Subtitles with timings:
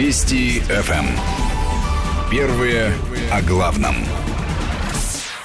[0.00, 0.92] Вести ФМ.
[0.92, 1.08] Эм.
[2.30, 2.90] Первые
[3.30, 3.96] о главном.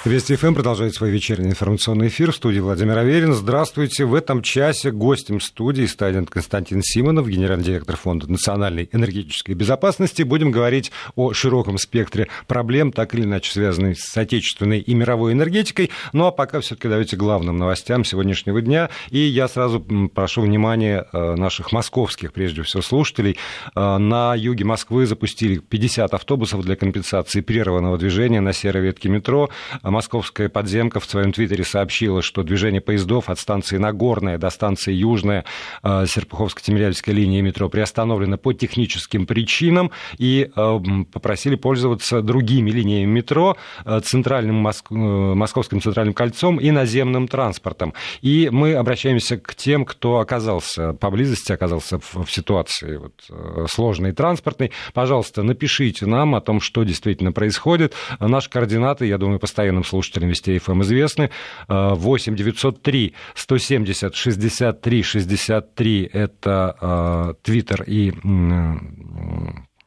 [0.06, 2.30] Вести ФМ продолжает свой вечерний информационный эфир.
[2.30, 3.34] В студии Владимир Аверин.
[3.34, 4.04] Здравствуйте.
[4.04, 10.22] В этом часе гостем студии станет Константин Симонов, генеральный директор Фонда национальной энергетической безопасности.
[10.22, 15.90] Будем говорить о широком спектре проблем, так или иначе связанных с отечественной и мировой энергетикой.
[16.12, 18.90] Ну а пока все-таки давайте главным новостям сегодняшнего дня.
[19.10, 19.80] И я сразу
[20.14, 23.38] прошу внимания э, наших московских, прежде всего, слушателей.
[23.74, 29.50] Э, на юге Москвы запустили 50 автобусов для компенсации прерванного движения на серой ветке метро
[29.96, 35.46] московская подземка в своем твиттере сообщила, что движение поездов от станции Нагорная до станции Южная
[35.82, 40.78] э, Серпуховско-Тимирязевской линии метро приостановлено по техническим причинам и э,
[41.10, 43.56] попросили пользоваться другими линиями метро,
[43.86, 44.56] э, центральным
[44.90, 47.94] Московским центральным кольцом и наземным транспортом.
[48.20, 54.72] И мы обращаемся к тем, кто оказался поблизости, оказался в ситуации вот, сложной транспортной.
[54.92, 57.94] Пожалуйста, напишите нам о том, что действительно происходит.
[58.20, 61.30] Наши координаты, я думаю, постоянным слушателям Вести ФМ известны.
[61.68, 68.12] 8 903 170 63 63 это Твиттер и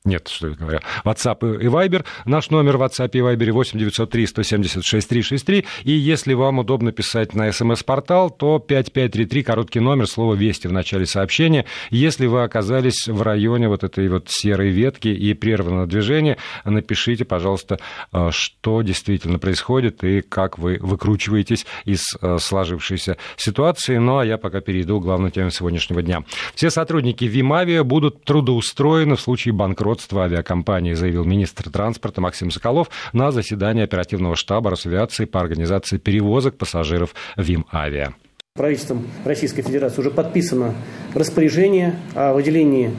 [0.06, 2.06] нет, что я говорю, WhatsApp и Viber.
[2.24, 5.66] Наш номер в WhatsApp и Viber 8 903 176 363.
[5.84, 11.06] И если вам удобно писать на смс-портал, то 5533, короткий номер, слово «Вести» в начале
[11.06, 11.66] сообщения.
[11.90, 17.80] Если вы оказались в районе вот этой вот серой ветки и прервано движение, напишите, пожалуйста,
[18.14, 23.98] э, что действительно происходит и как вы выкручиваетесь из э, сложившейся ситуации.
[23.98, 26.24] Ну, а я пока перейду к главной теме сегодняшнего дня.
[26.56, 32.90] Все сотрудники ВИМАВИА будут трудоустроены в случае банкротства банкротства авиакомпании, заявил министр транспорта Максим Соколов
[33.12, 38.14] на заседании оперативного штаба Росавиации по организации перевозок пассажиров ВИМ-авиа.
[38.56, 40.74] Правительством Российской Федерации уже подписано
[41.14, 42.92] распоряжение о выделении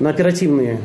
[0.00, 0.80] на оперативные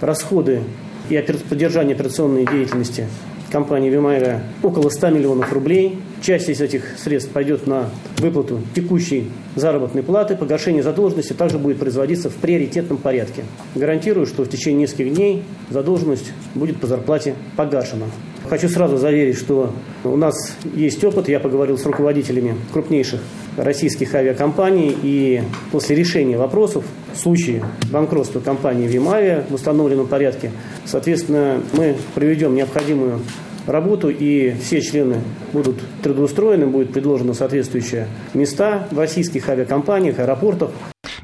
[0.00, 0.62] расходы
[1.10, 1.18] и
[1.48, 3.06] поддержание операционной деятельности
[3.50, 5.98] компании «Вимайра» около 100 миллионов рублей.
[6.20, 10.36] Часть из этих средств пойдет на выплату текущей заработной платы.
[10.36, 13.44] Погашение задолженности также будет производиться в приоритетном порядке.
[13.74, 18.06] Гарантирую, что в течение нескольких дней задолженность будет по зарплате погашена.
[18.48, 19.72] Хочу сразу заверить, что
[20.04, 21.28] у нас есть опыт.
[21.28, 23.20] Я поговорил с руководителями крупнейших
[23.56, 24.96] российских авиакомпаний.
[25.02, 27.62] И после решения вопросов в случае
[27.92, 30.50] банкротства компании «Вимавиа» в установленном порядке,
[30.84, 33.20] соответственно, мы проведем необходимую
[33.68, 35.20] работу, и все члены
[35.52, 40.70] будут трудоустроены, будет предложено соответствующие места в российских авиакомпаниях, аэропортах.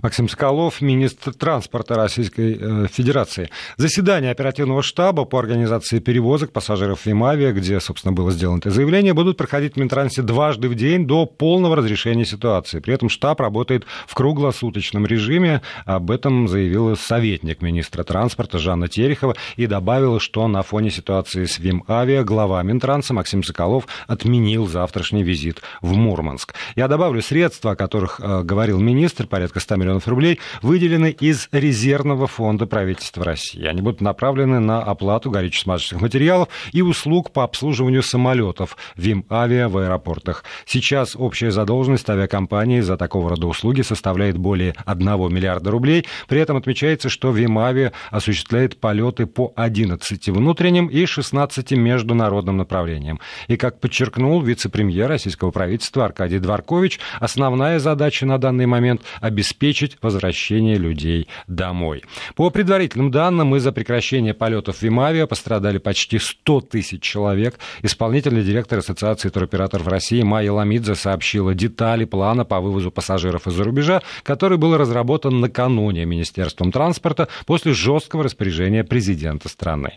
[0.04, 3.48] Максим Соколов, министр транспорта Российской э, Федерации.
[3.78, 9.38] Заседание оперативного штаба по организации перевозок пассажиров Вимавия, где, собственно, было сделано это заявление, будут
[9.38, 12.80] проходить в Минтрансе дважды в день до полного разрешения ситуации.
[12.80, 15.62] При этом штаб работает в круглосуточном режиме.
[15.86, 21.58] Об этом заявила советник министра транспорта Жанна Терехова и добавила, что на фоне ситуации с
[21.58, 26.52] Вимавиа глава Минтранса Максим Соколов отменил завтрашний визит в Мурманск.
[26.76, 31.48] Я добавлю средства, о которых э, говорил министр, порядка 100 миллионов миллионов рублей выделены из
[31.52, 33.64] резервного фонда правительства России.
[33.64, 40.44] Они будут направлены на оплату горюче-смазочных материалов и услуг по обслуживанию самолетов ВИМ-авиа в аэропортах.
[40.66, 46.06] Сейчас общая задолженность авиакомпании за такого рода услуги составляет более 1 миллиарда рублей.
[46.28, 53.20] При этом отмечается, что ВИМ-авиа осуществляет полеты по 11 внутренним и 16 международным направлениям.
[53.48, 59.98] И, как подчеркнул вице-премьер российского правительства Аркадий Дворкович, основная задача на данный момент– обеспечить обеспечить
[60.02, 62.02] возвращение людей домой.
[62.34, 67.58] По предварительным данным, из-за прекращения полетов в Вимавиа пострадали почти 100 тысяч человек.
[67.82, 74.02] Исполнительный директор Ассоциации туроператоров России Майя Ламидзе сообщила детали плана по вывозу пассажиров из-за рубежа,
[74.22, 79.96] который был разработан накануне Министерством транспорта после жесткого распоряжения президента страны.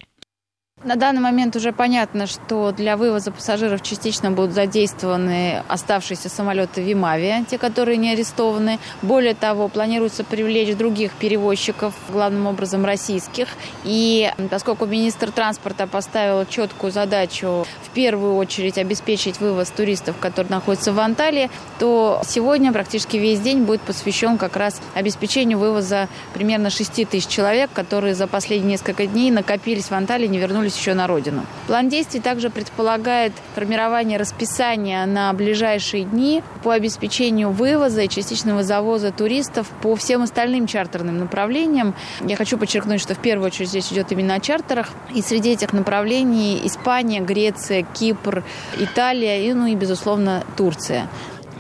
[0.83, 7.43] На данный момент уже понятно, что для вывоза пассажиров частично будут задействованы оставшиеся самолеты Вимавия,
[7.49, 8.77] те, которые не арестованы.
[9.01, 13.47] Более того, планируется привлечь других перевозчиков, главным образом российских.
[13.85, 20.93] И поскольку министр транспорта поставил четкую задачу в первую очередь обеспечить вывоз туристов, которые находятся
[20.93, 21.49] в Анталии,
[21.79, 27.71] то сегодня практически весь день будет посвящен как раз обеспечению вывоза примерно 6 тысяч человек,
[27.73, 31.45] которые за последние несколько дней накопились в Анталии, не вернулись вернулись еще на родину.
[31.67, 39.11] План действий также предполагает формирование расписания на ближайшие дни по обеспечению вывоза и частичного завоза
[39.11, 41.95] туристов по всем остальным чартерным направлениям.
[42.21, 44.89] Я хочу подчеркнуть, что в первую очередь здесь идет именно о чартерах.
[45.15, 48.43] И среди этих направлений Испания, Греция, Кипр,
[48.77, 51.07] Италия и, ну и, безусловно, Турция.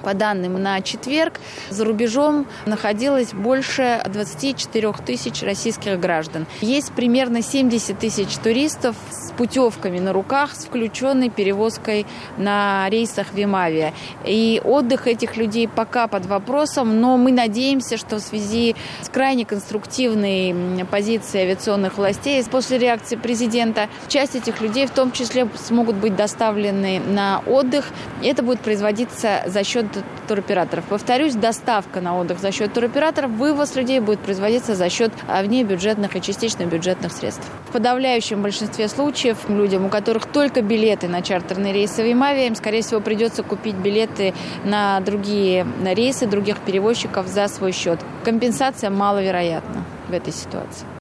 [0.07, 6.45] По данным на четверг, за рубежом находилось больше 24 тысяч российских граждан.
[6.61, 12.05] Есть примерно 70 тысяч туристов с путевками на руках, с включенной перевозкой
[12.37, 13.93] на рейсах Вимавия.
[14.25, 19.43] И отдых этих людей пока под вопросом, но мы надеемся, что в связи с крайне
[19.43, 26.15] конструктивной позицией авиационных властей, после реакции президента, часть этих людей в том числе смогут быть
[26.15, 27.89] доставлены на отдых.
[28.23, 29.96] Это будет производиться за счет
[30.27, 30.85] туроператоров.
[30.85, 36.21] Повторюсь, доставка на отдых за счет туроператоров, вывоз людей будет производиться за счет внебюджетных и
[36.21, 37.45] частично бюджетных средств.
[37.69, 42.55] В подавляющем большинстве случаев людям, у которых только билеты на чартерные рейсы в Ямаве, им,
[42.55, 44.33] скорее всего, придется купить билеты
[44.63, 47.99] на другие рейсы других перевозчиков за свой счет.
[48.23, 50.96] Компенсация маловероятна в этой ситуации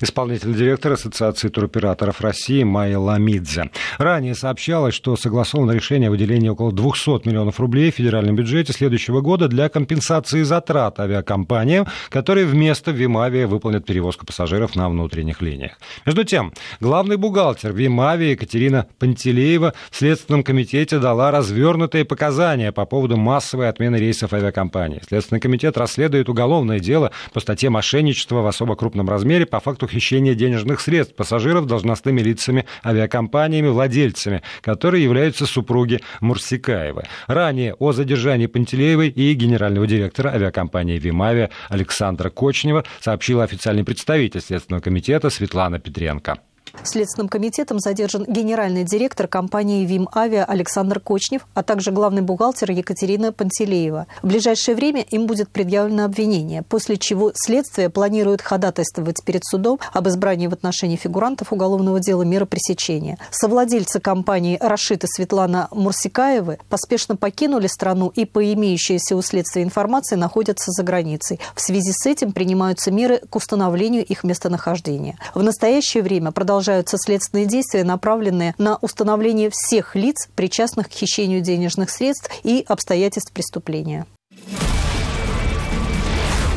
[0.00, 3.70] исполнительный директор Ассоциации туроператоров России Майя Ламидзе.
[3.98, 9.20] Ранее сообщалось, что согласовано решение о выделении около 200 миллионов рублей в федеральном бюджете следующего
[9.20, 15.72] года для компенсации затрат авиакомпаниям, которые вместо Вимавия выполнят перевозку пассажиров на внутренних линиях.
[16.06, 23.16] Между тем, главный бухгалтер Вимавия Екатерина Пантелеева в Следственном комитете дала развернутые показания по поводу
[23.16, 25.02] массовой отмены рейсов авиакомпании.
[25.06, 30.34] Следственный комитет расследует уголовное дело по статье мошенничества в особо крупном размере по факту хищения
[30.34, 37.04] денежных средств пассажиров должностными лицами, авиакомпаниями, владельцами, которые являются супруги Мурсикаевы.
[37.26, 44.82] Ранее о задержании Пантелеевой и генерального директора авиакомпании «Вимавия» Александра Кочнева сообщила официальный представитель Следственного
[44.82, 46.38] комитета Светлана Петренко.
[46.84, 53.32] Следственным комитетом задержан генеральный директор компании «Вим Авиа» Александр Кочнев, а также главный бухгалтер Екатерина
[53.32, 54.06] Пантелеева.
[54.22, 60.08] В ближайшее время им будет предъявлено обвинение, после чего следствие планирует ходатайствовать перед судом об
[60.08, 63.18] избрании в отношении фигурантов уголовного дела меры пресечения.
[63.30, 70.16] Совладельцы компании «Рашид» и Светлана Мурсикаевы поспешно покинули страну и по имеющейся у следствия информации
[70.16, 71.40] находятся за границей.
[71.54, 75.18] В связи с этим принимаются меры к установлению их местонахождения.
[75.34, 81.40] В настоящее время продолжается продолжаются следственные действия, направленные на установление всех лиц, причастных к хищению
[81.40, 84.06] денежных средств и обстоятельств преступления.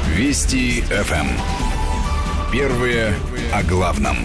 [0.09, 1.27] Вести ФМ.
[2.51, 3.15] Первые
[3.53, 4.17] о главном.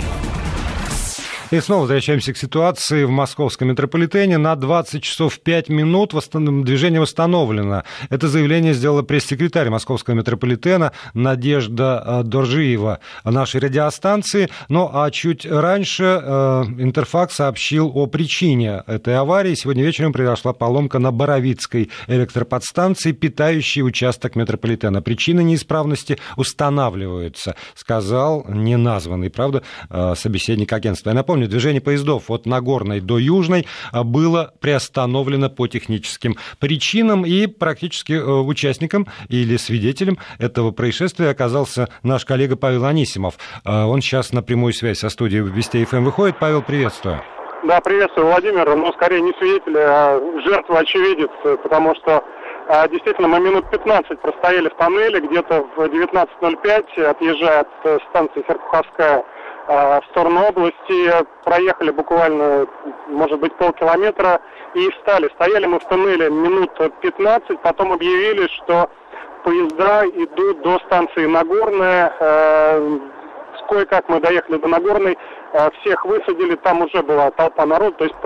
[1.50, 4.36] И снова возвращаемся к ситуации в московском метрополитене.
[4.36, 7.84] На 20 часов 5 минут движение восстановлено.
[8.10, 14.50] Это заявление сделала пресс-секретарь московского метрополитена Надежда э, Доржиева нашей радиостанции.
[14.68, 19.54] Ну а чуть раньше э, Интерфакс сообщил о причине этой аварии.
[19.54, 25.00] Сегодня вечером произошла поломка на Боровицкой электроподстанции, питающей участок метрополитена.
[25.00, 31.08] Причина неисправности устанавливается, сказал неназванный, правда, э, собеседник агентства.
[31.08, 37.24] Я напомню, Напомню, движение поездов от Нагорной до Южной а, было приостановлено по техническим причинам,
[37.24, 43.34] и практически э, участником или свидетелем этого происшествия оказался наш коллега Павел Анисимов.
[43.64, 46.40] А, он сейчас на прямую связь со студией Вести ФМ выходит.
[46.40, 47.22] Павел, приветствую.
[47.62, 48.74] Да, приветствую, Владимир.
[48.74, 51.30] Ну, скорее не свидетель, а жертва очевидец,
[51.62, 52.24] потому что
[52.66, 58.44] а, действительно, мы минут 15 простояли в тоннеле, где-то в 19.05, отъезжая от э, станции
[58.46, 59.24] Серпуховская
[59.68, 61.12] в сторону области,
[61.44, 62.66] проехали буквально,
[63.08, 64.40] может быть, полкилометра
[64.74, 65.28] и встали.
[65.34, 66.70] Стояли мы в тоннеле минут
[67.02, 68.88] 15, потом объявили, что
[69.44, 72.12] поезда идут до станции Нагорная.
[72.18, 72.98] Э,
[73.68, 75.18] кое-как мы доехали до Нагорной,
[75.80, 78.16] всех высадили, там уже была толпа народу, то есть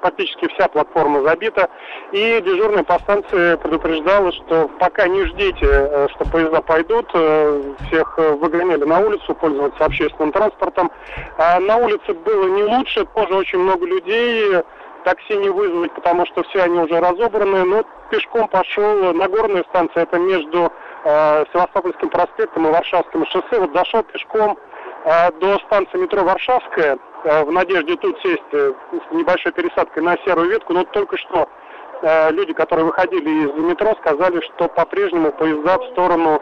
[0.00, 1.68] практически вся платформа забита.
[2.12, 8.16] И дежурная по станции предупреждала, что пока не ждите, э, что поезда пойдут, э, всех
[8.16, 10.90] выгоняли на улицу, пользоваться общественным транспортом.
[11.36, 14.62] А на улице было не лучше, тоже очень много людей,
[15.04, 20.18] такси не вызвать, потому что все они уже разобраны, но пешком пошел, Нагорная станция, это
[20.18, 20.72] между
[21.04, 24.56] Севастопольским проспектом и Варшавским шоссе, вот зашел пешком
[25.04, 30.50] до станции метро Варшавская э, в надежде тут сесть э, с небольшой пересадкой на серую
[30.50, 31.48] ветку, но только что
[32.02, 36.40] э, люди, которые выходили из метро, сказали, что по-прежнему поезда в сторону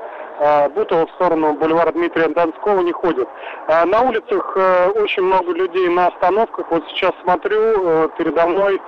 [0.75, 3.29] Бутова, в сторону бульвара Дмитрия Донского не ходят.
[3.69, 4.57] На улицах
[4.95, 6.71] очень много людей на остановках.
[6.71, 8.81] Вот сейчас смотрю, передо мной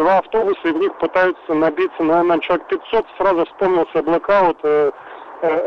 [0.00, 3.06] два автобуса, и в них пытаются набиться, наверное, человек 500.
[3.18, 4.90] Сразу вспомнился блэкаут э,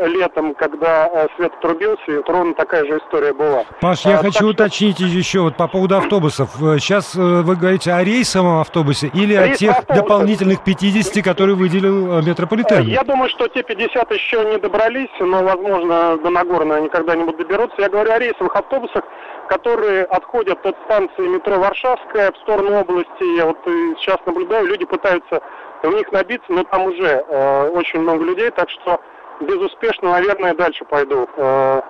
[0.06, 3.64] летом, когда э, свет отрубился, и ровно такая же история была.
[3.80, 5.06] Паш, я а, хочу уточнить что...
[5.06, 6.50] еще вот по поводу автобусов.
[6.78, 10.02] Сейчас вы говорите о рейсовом автобусе или Рейс о тех автобусы.
[10.02, 12.82] дополнительных 50, которые выделил метрополитен?
[12.82, 17.82] Я думаю, что те 50 еще не добрались, но, возможно, до Нагорного они когда-нибудь доберутся.
[17.82, 19.04] Я говорю о рейсовых автобусах,
[19.48, 23.36] которые отходят от станции метро Варшавская в сторону области.
[23.36, 23.58] Я вот
[23.98, 25.40] сейчас наблюдаю, люди пытаются
[25.82, 29.00] в них набиться, но там уже э, очень много людей, так что
[29.40, 31.28] безуспешно, наверное, дальше пойду.
[31.36, 31.80] Э,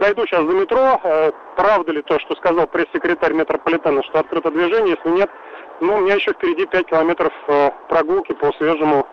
[0.00, 1.00] дойду сейчас до метро.
[1.02, 4.96] Э, правда ли то, что сказал пресс-секретарь метрополитена, что открыто движение?
[4.96, 5.30] Если нет,
[5.80, 9.06] ну, у меня еще впереди 5 километров э, прогулки по свежему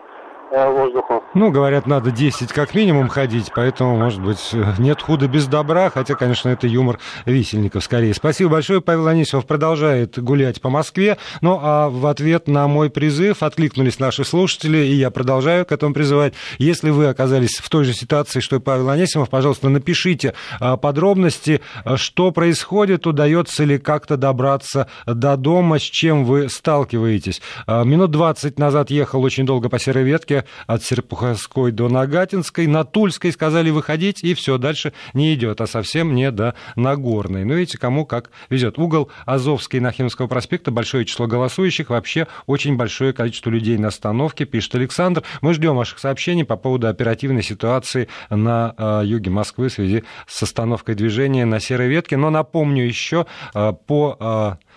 [0.50, 1.22] воздуху.
[1.34, 6.14] Ну, говорят, надо 10 как минимум ходить, поэтому, может быть, нет худа без добра, хотя,
[6.14, 8.14] конечно, это юмор висельников скорее.
[8.14, 8.80] Спасибо большое.
[8.80, 11.18] Павел Анисимов продолжает гулять по Москве.
[11.40, 15.94] Ну, а в ответ на мой призыв откликнулись наши слушатели, и я продолжаю к этому
[15.94, 16.34] призывать.
[16.58, 21.60] Если вы оказались в той же ситуации, что и Павел Анисимов, пожалуйста, напишите а, подробности,
[21.96, 27.40] что происходит, удается ли как-то добраться до дома, с чем вы сталкиваетесь.
[27.66, 32.66] А, минут 20 назад ехал очень долго по серой ветке, от Серпуховской до Нагатинской.
[32.66, 37.44] На Тульской сказали выходить, и все, дальше не идет, а совсем не до Нагорной.
[37.44, 38.78] Ну, видите, кому как везет.
[38.78, 44.74] Угол Азовский Нахимовского проспекта, большое число голосующих, вообще очень большое количество людей на остановке, пишет
[44.74, 45.22] Александр.
[45.40, 50.42] Мы ждем ваших сообщений по поводу оперативной ситуации на э, юге Москвы в связи с
[50.42, 52.16] остановкой движения на Серой Ветке.
[52.16, 54.67] Но напомню еще э, по э,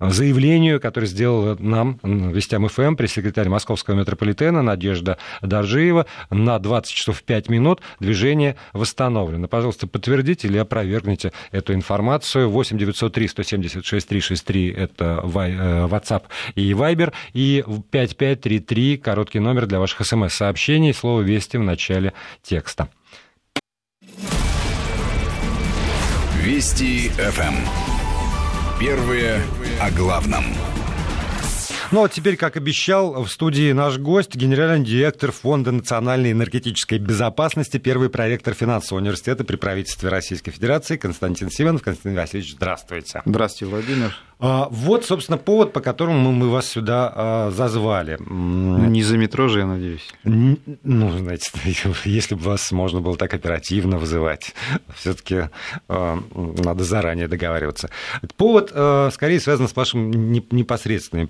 [0.00, 6.06] заявлению, которое сделала нам, Вестям ФМ, пресс-секретарь Московского метрополитена Надежда Доржиева.
[6.30, 9.48] На 20 часов 5 минут движение восстановлено.
[9.48, 12.48] Пожалуйста, подтвердите или опровергните эту информацию.
[12.48, 16.22] 8 903 176 363 это э, WhatsApp
[16.54, 17.12] и Viber.
[17.32, 20.94] И 5533 короткий номер для ваших смс-сообщений.
[20.94, 22.88] Слово «Вести» в начале текста.
[26.42, 27.89] Вести ФМ.
[28.80, 29.42] Первые
[29.78, 30.42] о главном.
[31.92, 37.78] Ну, а теперь, как обещал, в студии наш гость, генеральный директор Фонда национальной энергетической безопасности,
[37.78, 41.82] первый проректор финансового университета при правительстве Российской Федерации Константин Симонов.
[41.82, 43.22] Константин Васильевич, здравствуйте.
[43.24, 44.16] Здравствуйте, Владимир.
[44.42, 48.16] А, вот, собственно, повод, по которому мы вас сюда а, зазвали.
[48.20, 50.08] Ну, не за метро же, я надеюсь.
[50.24, 51.50] Ну, знаете,
[52.04, 54.54] если бы вас можно было так оперативно вызывать,
[54.94, 55.50] все-таки
[55.88, 57.90] а, надо заранее договариваться.
[58.36, 58.70] Повод
[59.12, 61.26] скорее связан с вашими непосредственными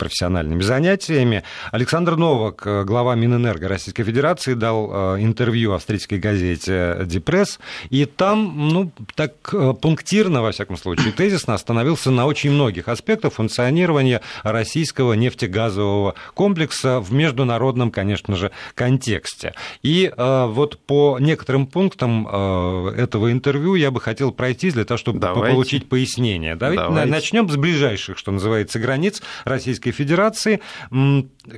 [0.51, 1.43] профессиональными занятиями.
[1.73, 9.33] Александр Новак, глава Минэнерго Российской Федерации, дал интервью австрийской газете «Депресс», и там, ну, так
[9.81, 17.13] пунктирно, во всяком случае, тезисно остановился на очень многих аспектах функционирования российского нефтегазового комплекса в
[17.13, 19.55] международном, конечно же, контексте.
[19.83, 24.99] И э, вот по некоторым пунктам э, этого интервью я бы хотел пройтись для того,
[24.99, 25.55] чтобы Давайте.
[25.55, 26.57] получить пояснение.
[26.57, 27.11] Давайте, Давайте.
[27.11, 30.40] начнем с ближайших, что называется, границ Российской Федерации.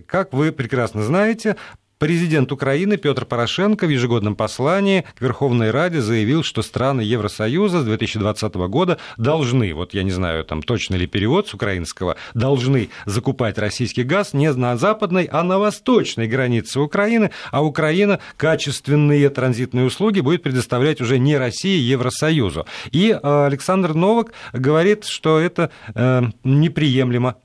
[0.06, 1.56] Как вы прекрасно знаете,
[2.02, 7.84] Президент Украины Петр Порошенко в ежегодном послании к Верховной Раде заявил, что страны Евросоюза с
[7.84, 13.56] 2020 года должны, вот я не знаю, там точно ли перевод с украинского, должны закупать
[13.56, 20.18] российский газ не на западной, а на восточной границе Украины, а Украина качественные транзитные услуги
[20.18, 22.66] будет предоставлять уже не России, а Евросоюзу.
[22.90, 27.36] И э, Александр Новак говорит, что это э, неприемлемо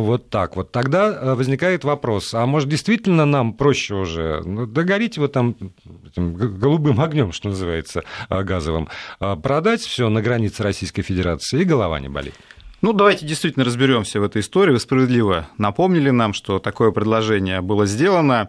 [0.00, 0.72] вот так вот.
[0.72, 5.56] Тогда э, возникает вопрос, а может действительно нам проще уже ну, догорите там
[6.06, 11.64] этим голубым огнем, что называется, а, газовым, а, продать все на границе Российской Федерации, и
[11.64, 12.34] голова не болит?
[12.82, 14.72] Ну, давайте действительно разберемся в этой истории.
[14.72, 18.48] Вы справедливо напомнили нам, что такое предложение было сделано.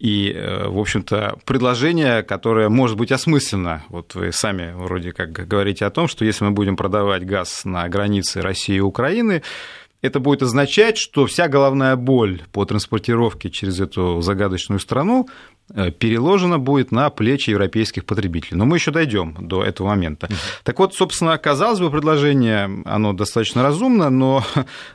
[0.00, 3.84] И, э, в общем-то, предложение, которое может быть осмысленно.
[3.90, 7.86] Вот вы сами вроде как говорите о том, что если мы будем продавать газ на
[7.88, 9.42] границе России и Украины,
[10.02, 15.28] это будет означать, что вся головная боль по транспортировке через эту загадочную страну
[15.74, 18.56] э, переложена будет на плечи европейских потребителей.
[18.56, 20.28] Но мы еще дойдем до этого момента.
[20.64, 24.42] Так вот, собственно, казалось бы, предложение, оно достаточно разумно, но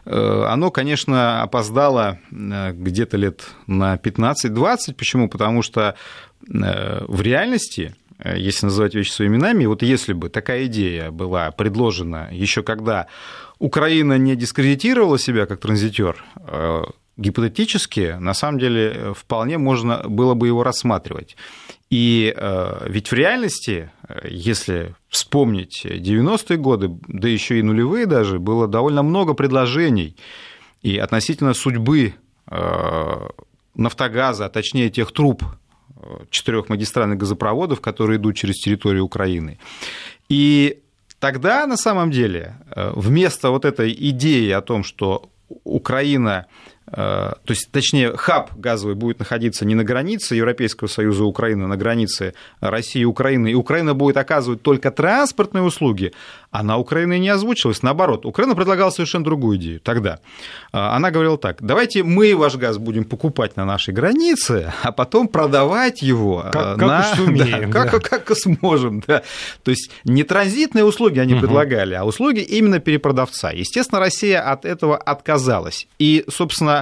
[0.06, 4.96] э, оно, конечно, опоздало э, где-то лет на 15-20.
[4.98, 5.30] Почему?
[5.30, 5.96] Потому что
[6.48, 12.64] в реальности если называть вещи своими именами, вот если бы такая идея была предложена еще
[12.64, 13.08] когда
[13.60, 16.84] Украина не дискредитировала себя как транзитер, э,
[17.18, 21.38] гипотетически, на самом деле, вполне можно было бы его рассматривать.
[21.90, 28.40] И э, ведь в реальности, э, если вспомнить 90-е годы, да еще и нулевые даже,
[28.40, 30.18] было довольно много предложений
[30.82, 32.14] и относительно судьбы
[33.74, 35.44] Нафтогаза, а точнее тех труб,
[36.30, 39.60] четырех магистральных газопроводов, которые идут через территорию Украины.
[40.30, 40.80] И
[41.20, 45.30] тогда, на самом деле, вместо вот этой идеи о том, что
[45.64, 51.26] Украина Э, то есть, точнее, хаб газовый будет находиться не на границе Европейского Союза и
[51.26, 56.14] Украины, а на границе России и Украины, и Украина будет оказывать только транспортные услуги,
[56.52, 57.82] она Украины не озвучилась.
[57.82, 60.20] Наоборот, Украина предлагала совершенно другую идею тогда.
[60.72, 65.28] А, она говорила так, давайте мы ваш газ будем покупать на нашей границе, а потом
[65.28, 67.02] продавать его как, на...
[67.02, 67.72] как сумеем.
[67.76, 67.90] Да, да.
[67.90, 69.04] Как, как сможем.
[69.06, 69.24] Да.
[69.64, 71.42] То есть не транзитные услуги они угу.
[71.42, 73.50] предлагали, а услуги именно перепродавца.
[73.50, 75.88] Естественно, Россия от этого отказалась.
[76.00, 76.75] И, собственно,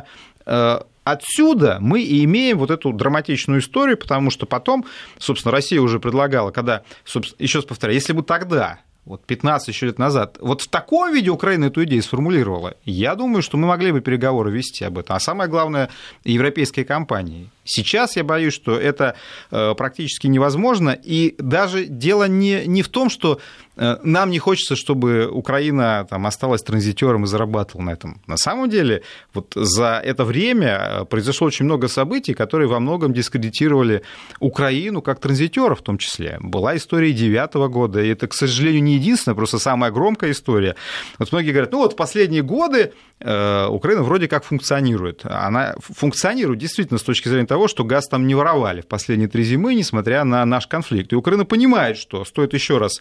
[0.45, 4.85] э, Отсюда мы и имеем вот эту драматичную историю, потому что потом,
[5.17, 9.87] собственно, Россия уже предлагала, когда, собственно, еще раз повторяю, если бы тогда вот 15 еще
[9.87, 13.91] лет назад, вот в таком виде Украина эту идею сформулировала, я думаю, что мы могли
[13.91, 15.17] бы переговоры вести об этом.
[15.17, 15.89] А самое главное,
[16.23, 17.49] европейские компании.
[17.65, 19.15] Сейчас я боюсь, что это
[19.51, 20.97] э, практически невозможно.
[21.03, 23.39] И даже дело не, не в том, что
[23.77, 28.21] э, нам не хочется, чтобы Украина там, осталась транзитером и зарабатывала на этом.
[28.27, 29.03] На самом деле,
[29.33, 34.01] вот за это время э, произошло очень много событий, которые во многом дискредитировали
[34.39, 36.37] Украину как транзитера в том числе.
[36.41, 40.75] Была история девятого года, и это, к сожалению, не единственная, просто самая громкая история.
[41.17, 45.21] Вот многие говорят, ну вот в последние годы Украина вроде как функционирует.
[45.23, 49.43] Она функционирует действительно с точки зрения того, что газ там не воровали в последние три
[49.43, 51.13] зимы, несмотря на наш конфликт.
[51.13, 52.99] И Украина понимает, что стоит еще раз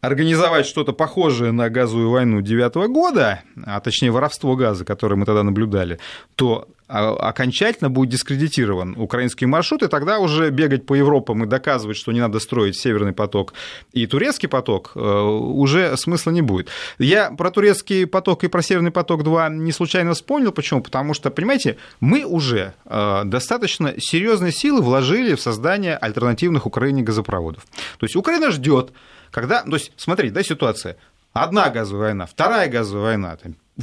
[0.00, 5.42] организовать что-то похожее на газовую войну 2009 года, а точнее воровство газа, которое мы тогда
[5.42, 5.98] наблюдали,
[6.34, 12.12] то окончательно будет дискредитирован украинский маршрут, и тогда уже бегать по Европам и доказывать, что
[12.12, 13.54] не надо строить Северный поток
[13.92, 16.68] и Турецкий поток, э, уже смысла не будет.
[16.98, 20.52] Я про Турецкий поток и про Северный поток-2 не случайно вспомнил.
[20.52, 20.82] Почему?
[20.82, 27.64] Потому что, понимаете, мы уже э, достаточно серьезные силы вложили в создание альтернативных Украине газопроводов.
[27.98, 28.92] То есть Украина ждет,
[29.30, 29.62] когда...
[29.62, 30.96] То есть, смотрите, да, ситуация.
[31.32, 33.36] Одна газовая война, вторая газовая война,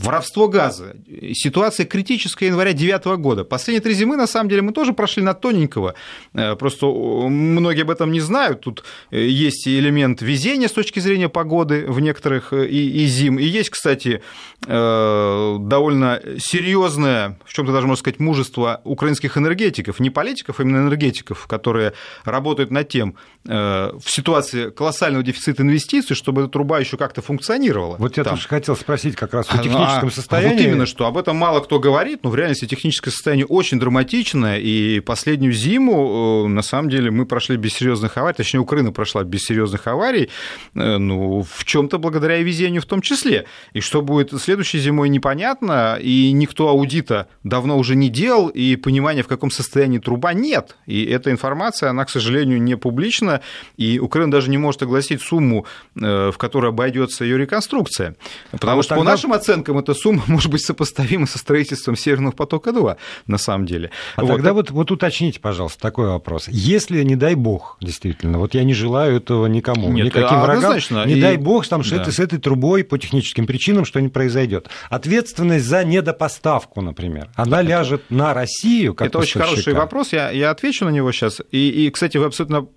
[0.04, 0.96] Воровство газа.
[1.34, 3.44] Ситуация критическая января 2009 года.
[3.44, 5.96] Последние три зимы, на самом деле, мы тоже прошли на тоненького.
[6.34, 8.62] Э, просто многие об этом не знают.
[8.62, 13.40] Тут э, есть элемент везения с точки зрения погоды в некоторых э, и, и зим.
[13.40, 14.22] И есть, кстати,
[14.62, 21.48] довольно серьезное, в чем-то даже можно сказать, мужество украинских энергетиков, не политиков, а именно энергетиков,
[21.48, 23.16] которые работают над тем,
[23.48, 27.96] в ситуации колоссального дефицита инвестиций, чтобы эта труба еще как-то функционировала.
[27.98, 28.36] Вот я там.
[28.36, 30.58] тоже хотел спросить как раз о техническом техническом состоянии.
[30.58, 34.60] Вот именно, что об этом мало кто говорит, но в реальности техническое состояние очень драматичное,
[34.60, 39.24] и последнюю зиму, э, на самом деле, мы прошли без серьезных аварий, точнее, Украина прошла
[39.24, 40.30] без серьезных аварий,
[40.76, 43.46] э, ну, в чем-то благодаря и везению в том числе.
[43.74, 49.24] И что будет следующей зимой, непонятно, и никто аудита давно уже не делал, и понимания,
[49.24, 50.76] в каком состоянии труба, нет.
[50.86, 53.37] И эта информация, она, к сожалению, не публична,
[53.78, 58.16] и Украина даже не может огласить сумму, э, в которой обойдется ее реконструкция.
[58.52, 59.04] Потому а вот что, тогда...
[59.04, 62.98] по нашим оценкам, эта сумма может быть сопоставима со строительством Северного потока-2,
[63.28, 63.92] на самом деле.
[64.16, 64.28] А вот.
[64.28, 66.48] тогда вот, вот уточните, пожалуйста, такой вопрос.
[66.48, 71.14] Если, не дай бог, действительно, вот я не желаю этого никому, Нет, никаким врагам, не
[71.14, 71.22] и...
[71.22, 72.12] дай бог, там, да.
[72.12, 74.70] с этой трубой по техническим причинам что-нибудь произойдет.
[74.90, 77.70] Ответственность за недопоставку, например, она это...
[77.70, 81.42] ляжет на Россию, как Это очень хороший вопрос, я, я отвечу на него сейчас.
[81.52, 82.68] И, и, кстати, вы абсолютно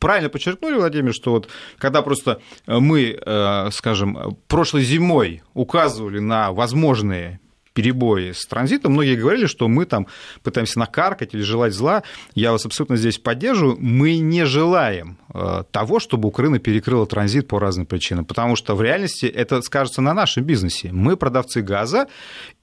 [0.00, 6.50] правильно подчеркнули, Владимир, что вот когда просто э, мы, э, скажем, прошлой зимой указывали на
[6.50, 7.38] возможные
[7.72, 8.92] перебои с транзитом.
[8.92, 10.06] Многие говорили, что мы там
[10.42, 12.02] пытаемся накаркать или желать зла.
[12.34, 13.76] Я вас абсолютно здесь поддерживаю.
[13.78, 18.82] Мы не желаем э, того, чтобы Украина перекрыла транзит по разным причинам, потому что в
[18.82, 20.90] реальности это скажется на нашем бизнесе.
[20.92, 22.08] Мы продавцы газа,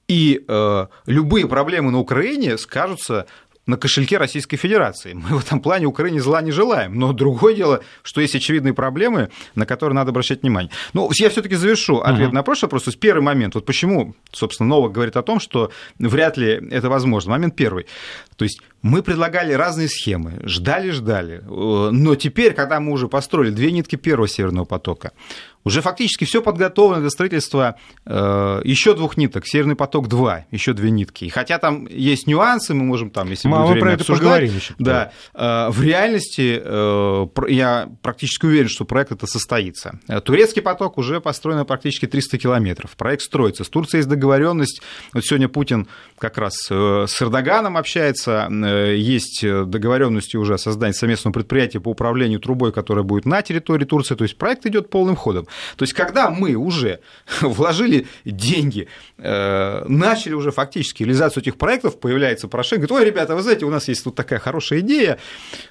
[0.08, 3.26] и э, любые проблемы на Украине скажутся
[3.68, 5.12] на кошельке Российской Федерации.
[5.12, 6.98] Мы в этом плане Украине зла не желаем.
[6.98, 10.72] Но другое дело, что есть очевидные проблемы, на которые надо обращать внимание.
[10.94, 12.34] Ну, я все-таки завершу ответ uh-huh.
[12.34, 12.84] на прошлый вопрос.
[12.84, 13.54] То есть первый момент.
[13.54, 17.32] Вот почему, собственно, Новак говорит о том, что вряд ли это возможно.
[17.32, 17.86] Момент первый.
[18.36, 21.42] То есть мы предлагали разные схемы, ждали-ждали.
[21.46, 25.12] Э, но теперь, когда мы уже построили две нитки первого Северного потока,
[25.64, 31.24] уже фактически все подготовлено для строительства э, еще двух ниток, Северный поток-2, еще две нитки.
[31.24, 34.74] И хотя там есть нюансы, мы можем там, если мы время про это поговорим еще.
[34.78, 39.98] Да, э, в реальности э, я практически уверен, что проект это состоится.
[40.24, 42.96] Турецкий поток уже построен практически 300 километров.
[42.96, 43.64] Проект строится.
[43.64, 44.80] С Турцией есть договоренность.
[45.12, 45.88] Вот сегодня Путин
[46.18, 48.46] как раз с Эрдоганом общается
[48.96, 54.14] есть договоренности уже о создании совместного предприятия по управлению трубой, которое будет на территории Турции.
[54.14, 55.46] То есть проект идет полным ходом.
[55.76, 57.00] То есть когда мы уже
[57.40, 63.64] вложили деньги, начали уже фактически реализацию этих проектов, появляется Порошенко, говорит, ой, ребята, вы знаете,
[63.64, 65.18] у нас есть тут такая хорошая идея,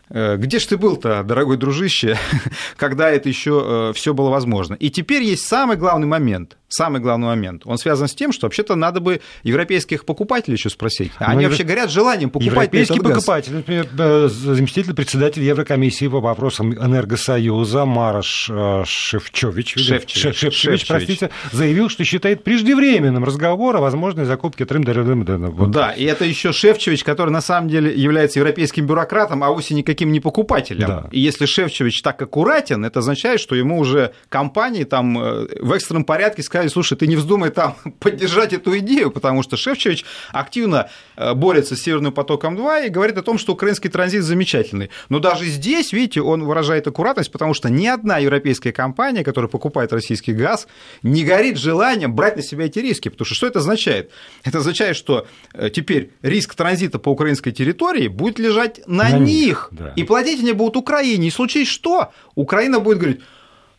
[0.10, 2.18] где же ты был-то, дорогой дружище,
[2.78, 4.76] когда это еще все было возможно.
[4.76, 7.64] И теперь есть самый главный момент, самый главный момент.
[7.66, 11.12] Он связан с тем, что вообще-то надо бы европейских покупателей еще спросить.
[11.20, 16.74] А они Но вообще горят желанием покупать Европейский покупатель, например, заместитель председателя Еврокомиссии по вопросам
[16.74, 24.26] энергосоюза Марош э, Шевчович, Шевчевич, Шевчевич, Шевчевич, простите, заявил, что считает преждевременным разговор о возможной
[24.26, 25.72] закупке Трым вот.
[25.72, 30.12] Да, и это еще Шевчевич, который на самом деле является европейским бюрократом, а вовсе никаким
[30.12, 30.88] не покупателем.
[30.88, 31.10] Да.
[31.12, 36.06] И если Шевчевич так аккуратен, это означает, что ему уже компании там э, в экстренном
[36.06, 41.34] порядке сказали, слушай, ты не вздумай там поддержать эту идею, потому что Шевчевич активно э,
[41.34, 44.90] борется с Северным потоком-2 и говорит о том, что украинский транзит замечательный.
[45.10, 49.94] Но даже здесь, видите, он выражает аккуратность, потому что ни одна европейская компания, которая покупает
[49.94, 50.68] российский газ,
[51.04, 53.10] не горит желанием брать на себя эти риски.
[53.10, 54.12] Потому что что это означает?
[54.44, 59.28] Это означает, что э, теперь риск транзита по украинской территории будет лежать на, на них.
[59.28, 59.94] них да.
[59.96, 61.28] И платить они будут Украине.
[61.28, 63.22] И случись что, Украина будет говорить,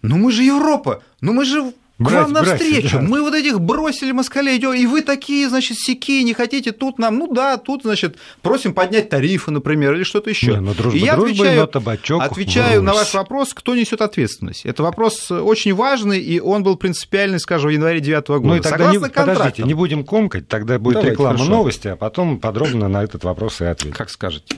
[0.02, 2.98] ну мы же Европа, ну мы же к вам навстречу.
[2.98, 3.02] Да.
[3.02, 7.18] Мы вот этих бросили москалей, идем, и вы такие, значит, сики, не хотите тут нам,
[7.18, 10.60] ну да, тут, значит, просим поднять тарифы, например, или что-то еще.
[10.60, 14.64] Ну, дружба, и я дружба, отвечаю, табачок, отвечаю на ваш вопрос, кто несет ответственность.
[14.64, 18.46] Это вопрос очень важный, и он был принципиальный, скажем, в январе 2009 года.
[18.46, 21.50] Ну и тогда Согласно не, подождите, не будем комкать, тогда будет Давайте, реклама хорошо.
[21.50, 23.96] новости, а потом подробно на этот вопрос и ответим.
[23.96, 24.56] Как скажете.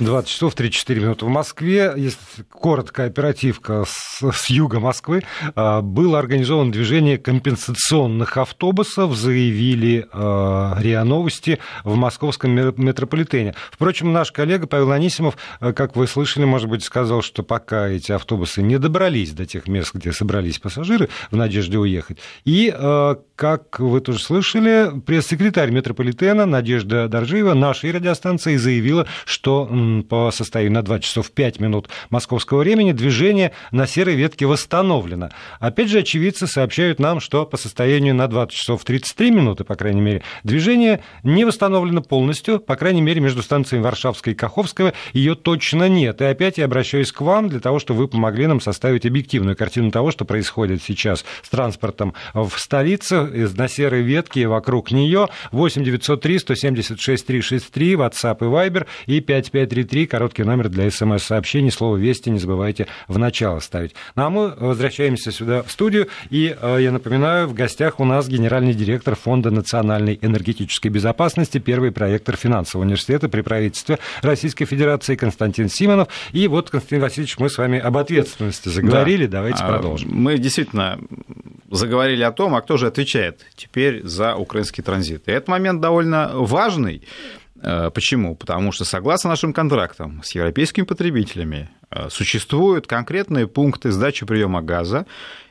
[0.00, 1.92] 20 часов 34 минуты в Москве.
[1.96, 2.18] Есть
[2.50, 5.24] короткая оперативка с, с юга Москвы.
[5.56, 13.54] А, было организовано движение компенсационных автобусов, заявили а, РИА Новости в московском метрополитене.
[13.72, 18.12] Впрочем, наш коллега Павел Анисимов, а, как вы слышали, может быть, сказал, что пока эти
[18.12, 22.18] автобусы не добрались до тех мест, где собрались пассажиры в надежде уехать.
[22.44, 22.72] И,
[23.38, 29.70] как вы тоже слышали, пресс-секретарь метрополитена Надежда Доржиева нашей радиостанции заявила, что
[30.08, 35.28] по состоянию на 2 часов 5 минут московского времени движение на серой ветке восстановлено.
[35.60, 40.00] Опять же, очевидцы сообщают нам, что по состоянию на 20 часов 33 минуты, по крайней
[40.00, 45.88] мере, движение не восстановлено полностью, по крайней мере, между станциями Варшавская и Каховского ее точно
[45.88, 46.20] нет.
[46.20, 49.92] И опять я обращаюсь к вам для того, чтобы вы помогли нам составить объективную картину
[49.92, 55.28] того, что происходит сейчас с транспортом в столице, на серой ветке и вокруг нее.
[55.52, 61.96] 8 903 176 363, WhatsApp и Viber и 5533 5533, короткий номер для смс-сообщений, слово
[61.96, 63.94] «Вести» не забывайте в начало ставить.
[64.14, 68.28] Ну а мы возвращаемся сюда в студию, и э, я напоминаю, в гостях у нас
[68.28, 75.68] генеральный директор Фонда национальной энергетической безопасности, первый проектор финансового университета при правительстве Российской Федерации Константин
[75.68, 76.08] Симонов.
[76.32, 79.38] И вот, Константин Васильевич, мы с вами об ответственности заговорили, да.
[79.38, 80.10] давайте а, продолжим.
[80.12, 80.98] Мы действительно
[81.70, 83.17] заговорили о том, а кто же отвечает
[83.56, 85.28] теперь за украинский транзит.
[85.28, 87.02] И этот момент довольно важный,
[87.60, 88.36] Э, почему?
[88.36, 95.06] Потому что согласно нашим контрактам с европейскими потребителями э, существуют конкретные пункты сдачи приема газа,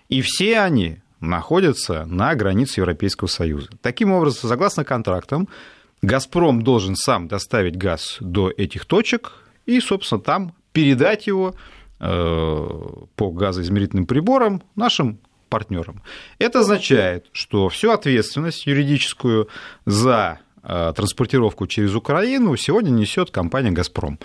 [0.09, 3.69] и все они находятся на границе Европейского Союза.
[3.81, 5.47] Таким образом, согласно контрактам,
[6.01, 9.33] «Газпром» должен сам доставить газ до этих точек
[9.65, 11.55] и, собственно, там передать его
[11.99, 12.67] э,
[13.15, 16.01] по газоизмерительным приборам нашим партнерам.
[16.39, 19.49] Это означает, что всю ответственность юридическую
[19.85, 24.19] за Э, транспортировку через Украину сегодня несет компания «Газпром».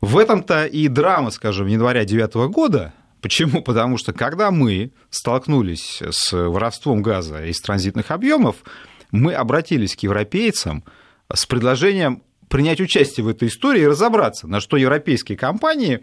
[0.00, 2.92] В этом-то и драма, скажем, января 2009 года.
[3.20, 3.62] Почему?
[3.62, 8.56] Потому что когда мы столкнулись с воровством газа из транзитных объемов,
[9.12, 10.82] мы обратились к европейцам
[11.32, 16.00] с предложением принять участие в этой истории и разобраться, на что европейские компании,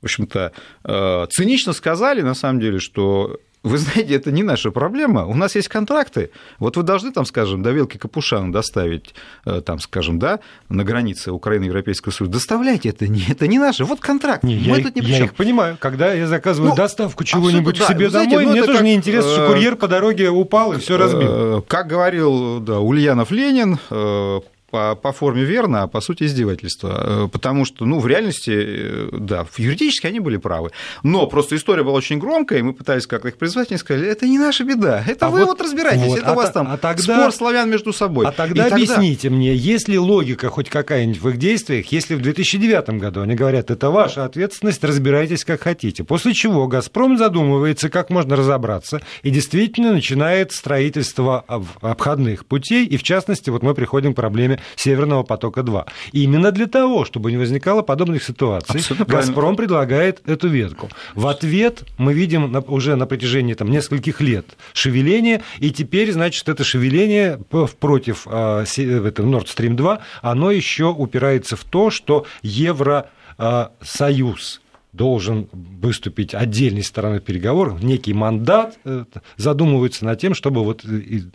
[0.00, 0.50] в общем-то,
[0.82, 5.24] э, цинично сказали, на самом деле, что вы знаете, это не наша проблема.
[5.24, 6.30] У нас есть контракты.
[6.58, 9.14] Вот вы должны, там, скажем, до Вилки Капушана доставить,
[9.46, 12.34] э, там, скажем, да, на границе Украины и Европейского Союза.
[12.34, 13.84] Доставляйте, это не, это не наше.
[13.84, 14.44] Вот контракт.
[14.44, 15.78] Не, Мы я, тут не я их понимаю.
[15.80, 18.94] Когда я заказываю ну, доставку чего-нибудь да, себе знаете, домой, ну, мне тоже как, не
[18.94, 21.30] интересно, что курьер по дороге упал и все разбил.
[21.30, 24.40] Э, как говорил да, Ульянов Ленин, э,
[24.74, 27.26] по, по форме верно, а по сути издевательство.
[27.26, 30.72] Э, потому что, ну, в реальности, э, да, юридически они были правы.
[31.04, 34.26] Но просто история была очень громкая, и мы пытались как-то их призвать, и сказали, это
[34.26, 36.66] не наша беда, это а вы вот, вот разбирайтесь, вот, это а у вас там
[36.72, 38.26] а тогда, спор славян между собой.
[38.26, 39.36] А тогда и объясните тогда...
[39.36, 43.70] мне, есть ли логика хоть какая-нибудь в их действиях, если в 2009 году они говорят,
[43.70, 46.02] это ваша ответственность, разбирайтесь как хотите.
[46.02, 51.44] После чего «Газпром» задумывается, как можно разобраться, и действительно начинает строительство
[51.80, 55.86] обходных путей, и в частности, вот мы приходим к проблеме Северного потока-2.
[56.12, 59.56] Именно для того, чтобы не возникало подобных ситуаций, Абсолютно «Газпром» правильно.
[59.56, 60.88] предлагает эту ветку.
[61.14, 66.64] В ответ мы видим уже на протяжении там, нескольких лет шевеление, и теперь, значит, это
[66.64, 67.38] шевеление
[67.80, 74.60] против э, Nord Stream 2, оно еще упирается в то, что Евросоюз
[74.94, 79.04] должен выступить отдельной стороной переговоров, некий мандат э,
[79.36, 80.84] задумывается над тем, чтобы вот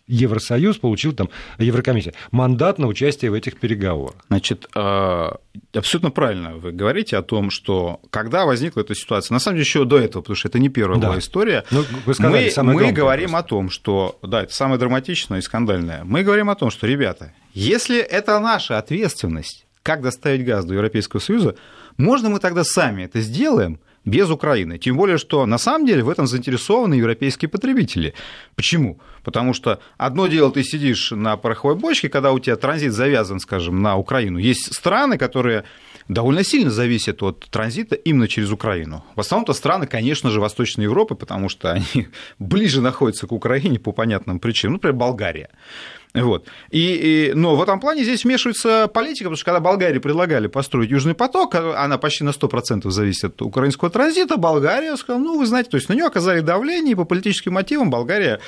[0.07, 4.15] Евросоюз получил там, Еврокомиссия, мандат на участие в этих переговорах.
[4.29, 5.27] Значит, э,
[5.73, 9.83] абсолютно правильно вы говорите о том, что когда возникла эта ситуация, на самом деле еще
[9.83, 11.07] до этого, потому что это не первая да.
[11.07, 13.45] была история, ну, вы сказали, мы, мы говорим просто.
[13.45, 17.33] о том, что, да, это самое драматичное и скандальное, мы говорим о том, что, ребята,
[17.53, 21.55] если это наша ответственность, как доставить газ до Европейского Союза,
[21.99, 24.77] можно мы тогда сами это сделаем без Украины?
[24.77, 28.13] Тем более, что на самом деле в этом заинтересованы европейские потребители.
[28.55, 28.99] Почему?
[29.23, 33.81] Потому что одно дело, ты сидишь на пороховой бочке, когда у тебя транзит завязан, скажем,
[33.81, 34.39] на Украину.
[34.39, 35.65] Есть страны, которые
[36.07, 39.03] довольно сильно зависят от транзита именно через Украину.
[39.15, 42.07] В основном-то страны, конечно же, Восточной Европы, потому что они
[42.39, 44.75] ближе находятся к Украине по понятным причинам.
[44.75, 45.49] Например, Болгария.
[46.13, 46.45] Вот.
[46.71, 50.89] И, и, но в этом плане здесь вмешивается политика, потому что когда Болгарии предлагали построить
[50.89, 55.45] Южный поток, а, она почти на 100% зависит от украинского транзита, Болгария сказала, ну, вы
[55.45, 58.39] знаете, то есть на нее оказали давление, и по политическим мотивам Болгария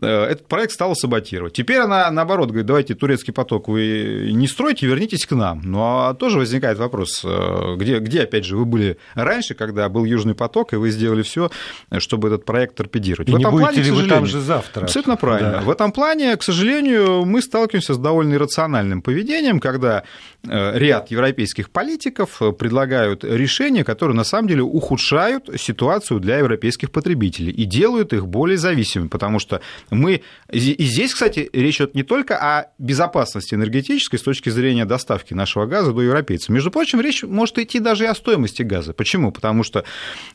[0.00, 1.54] Э, этот проект стала саботировать.
[1.54, 5.62] Теперь она, наоборот, говорит, давайте турецкий поток вы не стройте, вернитесь к нам.
[5.64, 10.04] Ну, а тоже возникает вопрос, э, где, где, опять же, вы были раньше, когда был
[10.04, 11.50] Южный поток, и вы сделали все,
[11.98, 13.28] чтобы этот проект торпедировать.
[13.28, 14.82] И в этом не плане, ли вы там же завтра?
[14.82, 15.52] Абсолютно правильно.
[15.52, 15.60] Да.
[15.60, 20.04] В этом плане, к сожалению, мы сталкиваемся с довольно иррациональным поведением, когда
[20.44, 27.52] э, ряд европейских политиков предлагают решения, которые на самом деле ухудшают ситуацию для европейских потребителей
[27.52, 30.22] и делают их более зависимыми, потому что мы...
[30.50, 35.66] И здесь, кстати, речь идет не только о безопасности энергетической с точки зрения доставки нашего
[35.66, 36.48] газа до европейцев.
[36.50, 38.92] Между прочим, речь может идти даже и о стоимости газа.
[38.92, 39.32] Почему?
[39.32, 39.84] Потому что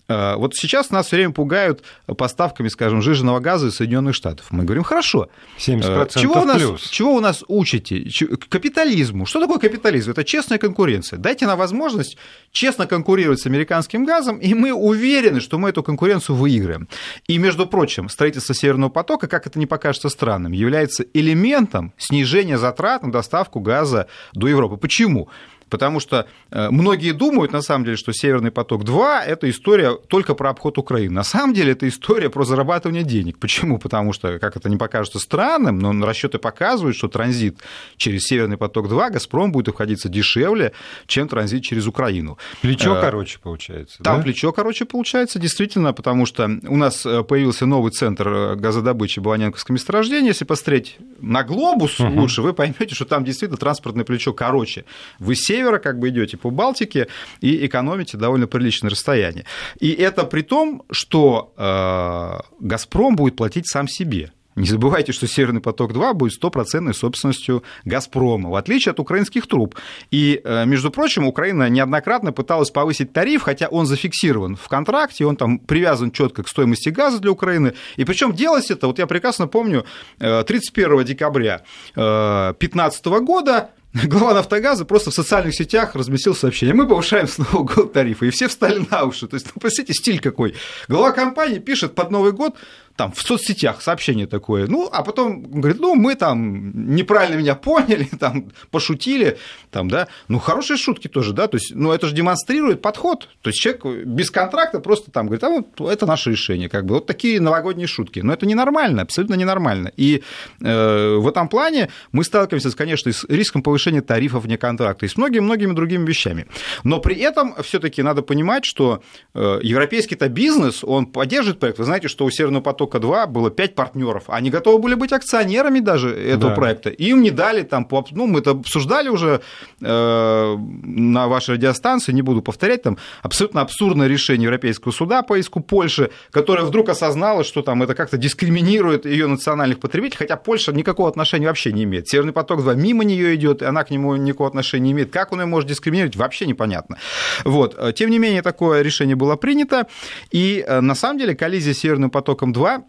[0.07, 1.83] э, вот сейчас нас все время пугают
[2.17, 4.47] поставками, скажем, жиженного газа из Соединенных Штатов.
[4.51, 5.29] Мы говорим, хорошо.
[5.57, 6.89] 70% э, чего у нас, плюс.
[6.89, 8.05] Чего у нас учите?
[8.49, 9.25] Капитализму.
[9.25, 10.11] Что такое капитализм?
[10.11, 11.19] Это честная конкуренция.
[11.19, 12.17] Дайте нам возможность
[12.51, 16.87] честно конкурировать с американским газом, и мы уверены, что мы эту конкуренцию выиграем.
[17.27, 23.03] И, между прочим, строительство Северного потока, как это не покажется странным, является элементом снижения затрат
[23.03, 24.77] на доставку газа до Европы.
[24.77, 25.29] Почему?
[25.71, 30.49] Потому что э, многие думают, на самом деле, что «Северный поток-2»— это история только про
[30.49, 31.13] обход Украины.
[31.13, 33.39] На самом деле это история про зарабатывание денег.
[33.39, 33.79] Почему?
[33.79, 37.59] Потому что, как это не покажется странным, но расчеты показывают, что транзит
[37.95, 40.73] через «Северный поток-2» «Газпром» будет обходиться дешевле,
[41.07, 42.37] чем транзит через Украину.
[42.61, 44.23] Плечо э, короче получается, Там да?
[44.23, 50.27] плечо короче получается, действительно, потому что у нас э, появился новый центр газодобычи Баланенковском месторождении.
[50.27, 52.11] Если посмотреть на глобус угу.
[52.19, 54.83] лучше, вы поймете, что там действительно транспортное плечо короче.
[55.19, 57.07] Вы север севера, как бы идете по Балтике
[57.41, 59.45] и экономите довольно приличное расстояние.
[59.79, 64.31] И это при том, что э, «Газпром» будет платить сам себе.
[64.55, 69.75] Не забывайте, что «Северный поток-2» будет стопроцентной собственностью «Газпрома», в отличие от украинских труб.
[70.11, 75.37] И, э, между прочим, Украина неоднократно пыталась повысить тариф, хотя он зафиксирован в контракте, он
[75.37, 77.75] там привязан четко к стоимости газа для Украины.
[77.95, 79.85] И причем делать это, вот я прекрасно помню,
[80.19, 81.61] 31 э, декабря
[81.95, 83.69] 2015 года
[84.07, 86.73] глава «Нафтогаза» просто в социальных сетях разместил сообщение.
[86.73, 88.27] Мы повышаем с Нового года тарифы.
[88.27, 89.27] И все встали на уши.
[89.27, 90.55] То есть, ну, посмотрите, стиль какой.
[90.87, 92.55] Глава компании пишет под Новый год
[93.01, 98.07] там в соцсетях сообщение такое, ну, а потом говорит, ну, мы там неправильно меня поняли,
[98.19, 99.39] там, пошутили,
[99.71, 103.49] там, да, ну, хорошие шутки тоже, да, то есть, ну, это же демонстрирует подход, то
[103.49, 107.07] есть человек без контракта просто там говорит, а вот это наше решение, как бы, вот
[107.07, 110.21] такие новогодние шутки, но это ненормально, абсолютно ненормально, и
[110.61, 115.17] э, в этом плане мы сталкиваемся, конечно, с риском повышения тарифов вне контракта и с
[115.17, 116.45] многими-многими другими вещами,
[116.83, 119.01] но при этом все таки надо понимать, что
[119.33, 123.75] э, европейский-то бизнес, он поддерживает проект, вы знаете, что у Северного потока потока-2» было пять
[123.75, 124.23] партнеров.
[124.27, 126.55] Они готовы были быть акционерами даже этого да.
[126.55, 126.89] проекта.
[126.89, 129.41] Им не дали там, ну, мы это обсуждали уже
[129.81, 135.61] э, на вашей радиостанции, не буду повторять, там абсолютно абсурдное решение Европейского суда по иску
[135.61, 141.09] Польши, которая вдруг осознала, что там это как-то дискриминирует ее национальных потребителей, хотя Польша никакого
[141.09, 142.07] отношения вообще не имеет.
[142.07, 145.11] Северный поток-2 мимо нее идет, и она к нему никакого отношения не имеет.
[145.11, 146.97] Как он ее может дискриминировать, вообще непонятно.
[147.45, 147.77] Вот.
[147.95, 149.87] Тем не менее, такое решение было принято,
[150.31, 152.80] и э, на самом деле коллизия с Северным потоком-2 Э,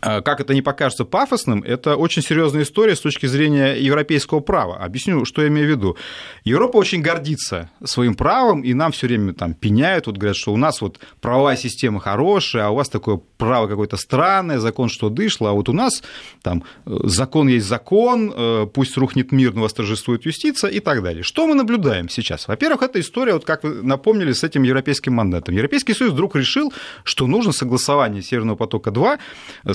[0.00, 4.76] как это не покажется пафосным, это очень серьезная история с точки зрения европейского права.
[4.76, 5.96] Объясню, что я имею в виду.
[6.44, 10.56] Европа очень гордится своим правом, и нам все время там пеняют, вот говорят, что у
[10.56, 15.50] нас вот правовая система хорошая, а у вас такое право какое-то странное, закон что дышло,
[15.50, 16.02] а вот у нас
[16.42, 21.22] там э, закон есть закон, э, пусть рухнет мир, но восторжествует юстиция и так далее.
[21.22, 22.48] Что мы наблюдаем сейчас?
[22.48, 25.54] Во-первых, это история, вот как вы напомнили, с этим европейским мандатом.
[25.54, 26.72] Европейский Союз вдруг решил,
[27.04, 29.18] что нужно согласование Северного потока-2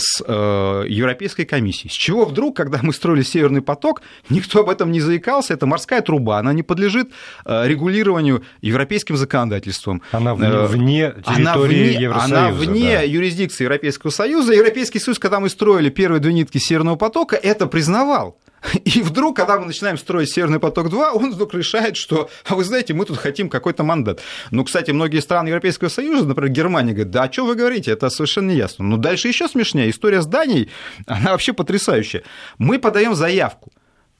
[0.03, 1.89] с э, Европейской комиссией.
[1.89, 6.01] С чего вдруг, когда мы строили Северный поток, никто об этом не заикался, это морская
[6.01, 7.11] труба, она не подлежит
[7.45, 10.01] э, регулированию европейским законодательством.
[10.11, 12.37] Она вне, э, вне территории она вне, Евросоюза.
[12.37, 13.01] Она вне да.
[13.01, 14.53] юрисдикции Европейского Союза.
[14.53, 18.37] Европейский Союз, когда мы строили первые две нитки Северного потока, это признавал.
[18.85, 22.93] И вдруг, когда мы начинаем строить Северный поток-2, он вдруг решает, что, а вы знаете,
[22.93, 24.21] мы тут хотим какой-то мандат.
[24.51, 28.09] Ну, кстати, многие страны Европейского Союза, например, Германия, говорят, да, о чем вы говорите, это
[28.09, 28.85] совершенно не ясно.
[28.85, 29.89] Но дальше еще смешнее.
[29.89, 30.69] История с Данией,
[31.07, 32.23] она вообще потрясающая.
[32.57, 33.71] Мы подаем заявку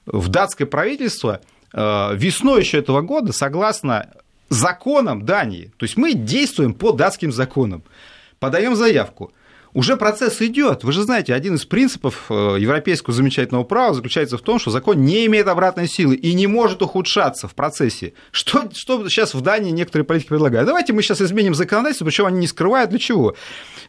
[0.05, 1.39] в датское правительство
[1.73, 4.09] э, весной еще этого года, согласно
[4.49, 5.71] законам Дании.
[5.77, 7.83] То есть мы действуем по датским законам.
[8.39, 9.31] Подаем заявку–
[9.73, 10.83] уже процесс идет.
[10.83, 15.01] Вы же знаете, один из принципов э, европейского замечательного права заключается в том, что закон
[15.01, 18.13] не имеет обратной силы и не может ухудшаться в процессе.
[18.31, 20.67] Что, что сейчас в Дании некоторые политики предлагают?
[20.67, 23.35] Давайте мы сейчас изменим законодательство, причем они не скрывают для чего.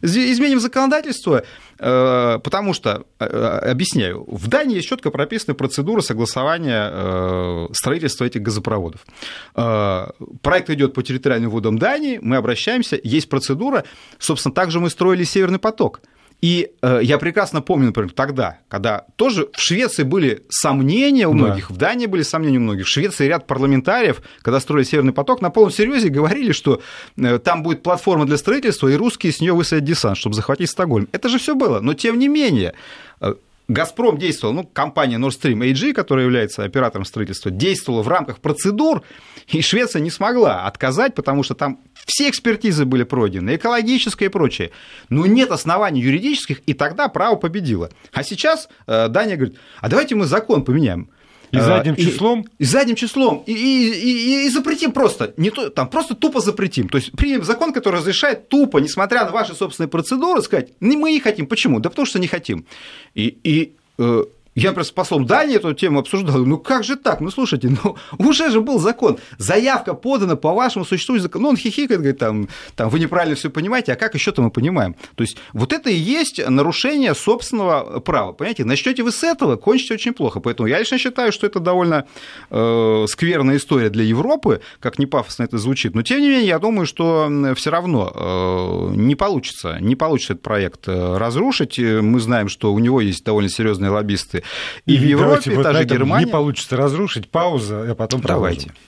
[0.01, 1.43] Изменим законодательство,
[1.77, 9.05] потому что, э, объясняю, в Дании есть четко прописана процедура согласования строительства этих газопроводов.
[9.53, 13.83] Проект идет по территориальным водам Дании, мы обращаемся, есть процедура,
[14.19, 16.01] собственно, также мы строили Северный поток.
[16.41, 21.69] И э, я прекрасно помню, например, тогда, когда тоже в Швеции были сомнения у многих,
[21.69, 21.73] да.
[21.73, 25.49] в Дании были сомнения у многих, в Швеции ряд парламентариев, когда строили Северный поток, на
[25.49, 26.81] полном серьезе говорили, что
[27.17, 31.07] э, там будет платформа для строительства, и русские с нее высадят десант, чтобы захватить Стокгольм.
[31.11, 31.79] Это же все было.
[31.79, 32.73] Но тем не менее,
[33.21, 33.35] э,
[33.67, 39.01] Газпром действовал, ну, компания Nord Stream AG, которая является оператором строительства, действовала в рамках процедур,
[39.47, 44.71] и Швеция не смогла отказать, потому что там все экспертизы были пройдены, экологическое и прочее.
[45.09, 47.89] Но нет оснований юридических, и тогда право победило.
[48.13, 51.09] А сейчас э, Дания говорит, а давайте мы закон поменяем.
[51.51, 52.41] И задним числом?
[52.41, 53.43] И, и задним числом.
[53.45, 55.33] И, и, и, и запретим просто.
[55.37, 56.89] Не то, там просто тупо запретим.
[56.89, 61.19] То есть примем закон, который разрешает тупо, несмотря на ваши собственные процедуры, сказать, мы не
[61.19, 61.47] хотим.
[61.47, 61.79] Почему?
[61.79, 62.65] Да потому что не хотим.
[63.13, 64.23] И, и э,
[64.55, 66.37] я просто с послом Дании эту тему обсуждал.
[66.45, 67.19] Ну как же так?
[67.19, 69.17] Ну слушайте, ну уже же был закон.
[69.37, 71.43] Заявка подана по вашему существующему закону.
[71.43, 74.95] Ну он хихикает, говорит, там, там вы неправильно все понимаете, а как еще-то мы понимаем?
[75.15, 78.31] То есть вот это и есть нарушение собственного права.
[78.31, 80.39] Понимаете, начнете вы с этого, кончите очень плохо.
[80.39, 82.05] Поэтому я лично считаю, что это довольно
[82.49, 85.95] э, скверная история для Европы, как не пафосно это звучит.
[85.95, 90.43] Но тем не менее, я думаю, что все равно э, не получится, не получится этот
[90.43, 91.77] проект э, разрушить.
[91.77, 94.44] Мы знаем, что у него есть довольно серьезные лоббисты
[94.85, 96.25] и, и в Европе, вот та же Германия.
[96.25, 98.67] Не получится разрушить, пауза, а потом Давайте.
[98.67, 98.85] Продолжим.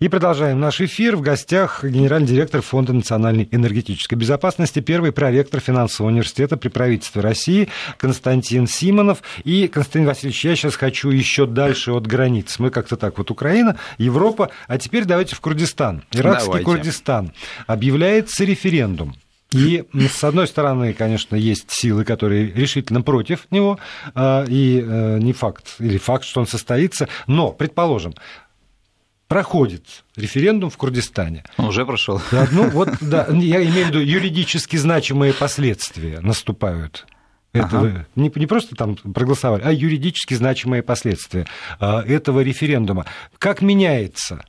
[0.00, 1.16] И продолжаем наш эфир.
[1.16, 7.68] В гостях генеральный директор Фонда национальной энергетической безопасности, первый проректор финансового университета при правительстве России
[7.96, 9.22] Константин Симонов.
[9.42, 12.60] И, Константин Васильевич, я сейчас хочу еще дальше от границ.
[12.60, 16.04] Мы как-то так, вот Украина, Европа, а теперь давайте в Курдистан.
[16.12, 16.64] Иракский давайте.
[16.64, 17.32] Курдистан.
[17.66, 19.16] Объявляется референдум.
[19.50, 23.78] И, с одной стороны, конечно, есть силы, которые решительно против него,
[24.14, 28.14] а, и э, не факт, или факт, что он состоится, но, предположим,
[29.28, 31.44] проходит референдум в Курдистане.
[31.58, 32.20] Он уже прошел.
[32.32, 37.06] Да, ну вот, да, я имею в виду юридически значимые последствия наступают.
[37.52, 38.06] Этого, ага.
[38.14, 41.46] не, не просто там проголосовали, а юридически значимые последствия
[41.80, 43.06] а, этого референдума.
[43.38, 44.44] Как меняется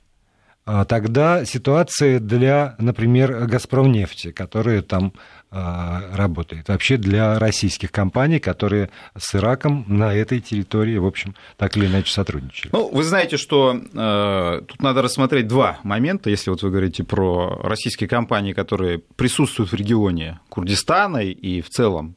[0.66, 5.14] тогда ситуация для, например, «Газпромнефти», которая там
[5.52, 6.68] а, работает.
[6.68, 12.14] Вообще для российских компаний, которые с Ираком на этой территории, в общем, так или иначе
[12.14, 12.72] сотрудничают.
[12.72, 17.60] Ну, вы знаете, что э, тут надо рассмотреть два момента, если вот вы говорите про
[17.64, 22.16] российские компании, которые присутствуют в регионе Курдистана и в целом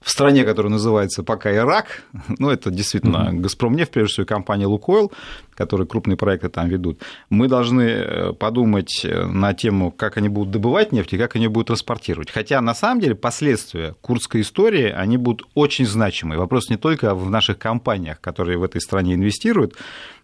[0.00, 2.02] в стране, которая называется пока Ирак,
[2.38, 3.40] ну, это действительно mm-hmm.
[3.40, 5.12] «Газпромнефть», прежде всего, компания «Лукойл»,
[5.56, 10.50] которые крупные проекты там ведут, мы должны э, подумать э, на тему, как они будут
[10.52, 12.30] добывать нефть и как они будут транспортировать.
[12.30, 16.38] Хотя, на самом деле, последствия курдской истории, они будут очень значимые.
[16.38, 19.74] Вопрос не только в наших компаниях, которые в этой стране инвестируют,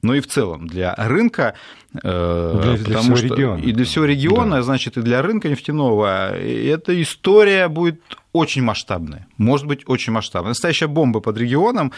[0.03, 1.55] но и в целом для рынка,
[1.95, 3.61] э, для, для потому что региона.
[3.61, 4.63] и для всего региона, да.
[4.63, 8.01] значит, и для рынка нефтяного, эта история будет
[8.33, 10.51] очень масштабная, может быть очень масштабная.
[10.51, 11.93] Настоящая бомба под регионом,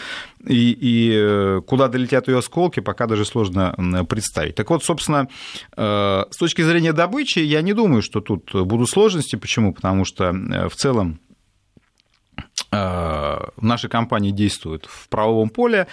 [0.45, 3.75] и, и куда долетят ее осколки, пока даже сложно
[4.07, 4.55] представить.
[4.55, 5.27] Так вот, собственно,
[5.75, 9.35] э, с точки зрения добычи, я не думаю, что тут будут сложности.
[9.35, 9.73] Почему?
[9.73, 11.19] Потому что э, в целом
[12.71, 15.87] э, наши компании действуют в правовом поле,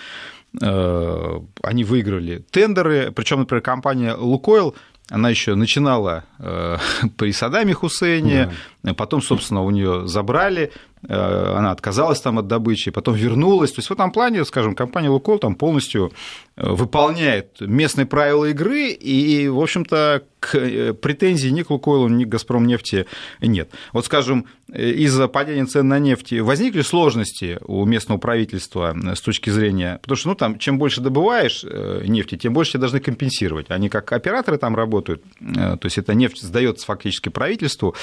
[0.60, 4.76] они выиграли тендеры, причем, например, компания Лукойл
[5.08, 6.24] она еще начинала
[7.16, 8.94] при Саддаме Хусейне, да.
[8.94, 10.72] потом, собственно, у нее забрали,
[11.06, 13.72] она отказалась там от добычи, потом вернулась.
[13.72, 16.12] То есть в этом плане, скажем, компания Лукойл там полностью
[16.56, 22.28] выполняет местные правила игры, и, в общем-то, к э, претензий ни к Лукойлу, ни к
[22.28, 23.06] Газпромнефти
[23.40, 23.70] нет.
[23.92, 29.98] Вот, скажем, из-за падения цен на нефть возникли сложности у местного правительства с точки зрения,
[30.02, 33.66] потому что, ну, там, чем больше добываешь э, нефти, тем больше тебе должны компенсировать.
[33.70, 37.94] Они как операторы там работают, э, то есть эта нефть сдается фактически правительству,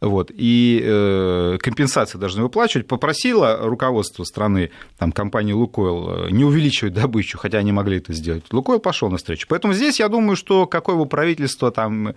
[0.00, 2.86] вот, и компенсации должны выплачивать.
[2.86, 8.44] Попросила руководство страны, там, компании Лукойл не увеличивать добычу, хотя они могли это сделать.
[8.50, 9.46] Лукойл пошел навстречу.
[9.48, 12.14] Поэтому здесь я думаю, что какое бы правительство там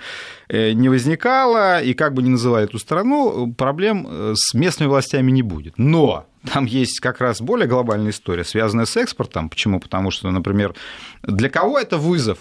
[0.47, 3.53] э, не возникало, и как бы ни называли эту страну,
[3.97, 5.77] проблем э, с местными властями не будет.
[5.77, 9.49] Но там есть как раз более глобальная история, связанная с экспортом.
[9.49, 9.79] Почему?
[9.79, 10.75] Потому что, например,
[11.23, 12.39] для кого это вызов?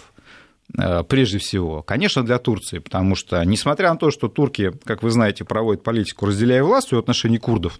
[0.77, 5.11] Э, прежде всего, конечно, для Турции, потому что, несмотря на то, что турки, как вы
[5.11, 7.79] знаете, проводят политику, разделяя власть в отношении курдов,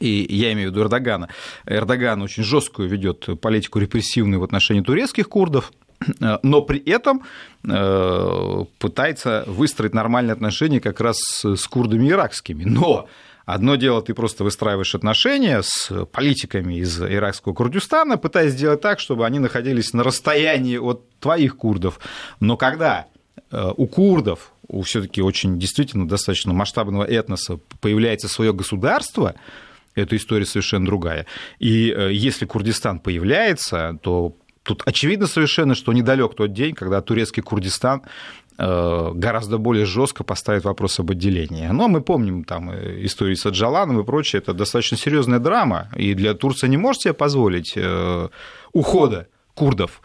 [0.00, 1.28] и я имею в виду Эрдогана,
[1.66, 5.72] Эрдоган очень жесткую ведет политику репрессивную в отношении турецких курдов,
[6.42, 7.22] но при этом
[7.68, 12.64] э, пытается выстроить нормальные отношения как раз с курдами иракскими.
[12.64, 13.08] Но
[13.48, 19.24] Одно дело, ты просто выстраиваешь отношения с политиками из иракского Курдистана, пытаясь сделать так, чтобы
[19.24, 21.98] они находились на расстоянии от твоих курдов.
[22.40, 23.06] Но когда
[23.50, 29.34] э, у курдов, у все-таки очень действительно достаточно масштабного этноса появляется свое государство,
[29.94, 31.24] эта история совершенно другая.
[31.58, 34.36] И э, если Курдистан появляется, то
[34.68, 38.02] тут очевидно совершенно, что недалек тот день, когда турецкий Курдистан
[38.58, 41.66] э, гораздо более жестко поставит вопрос об отделении.
[41.68, 46.14] Но мы помним там э, истории с Аджаланом и прочее, это достаточно серьезная драма, и
[46.14, 47.76] для Турции не может себе позволить
[48.72, 50.02] ухода курдов.